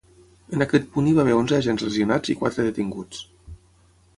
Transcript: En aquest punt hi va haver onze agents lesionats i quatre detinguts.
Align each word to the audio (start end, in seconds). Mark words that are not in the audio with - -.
En 0.55 0.63
aquest 0.65 0.87
punt 0.95 1.09
hi 1.09 1.13
va 1.17 1.21
haver 1.25 1.35
onze 1.41 1.55
agents 1.63 1.85
lesionats 1.89 2.33
i 2.35 2.37
quatre 2.41 2.67
detinguts. 2.69 3.21